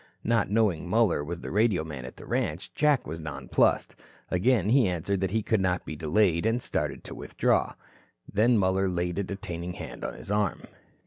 Not 0.23 0.49
knowing 0.49 0.89
Muller 0.89 1.23
was 1.23 1.41
the 1.41 1.51
radio 1.51 1.83
man 1.83 2.05
at 2.05 2.15
the 2.15 2.25
ranch, 2.25 2.73
Jack 2.73 3.05
was 3.05 3.21
nonplussed. 3.21 3.93
Again 4.31 4.69
he 4.69 4.87
answered 4.87 5.21
that 5.21 5.29
he 5.29 5.43
could 5.43 5.61
not 5.61 5.85
be 5.85 5.95
delayed, 5.95 6.43
and 6.43 6.59
started 6.59 7.03
to 7.03 7.13
withdraw. 7.13 7.75
Then 8.27 8.57
Muller 8.57 8.89
laid 8.89 9.19
a 9.19 9.23
detaining 9.23 9.73
hand 9.73 10.03
on 10.03 10.15
his 10.15 10.31
arm. 10.31 10.63